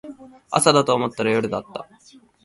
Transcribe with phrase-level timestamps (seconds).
[0.49, 1.87] 朝だと思ったら夜だった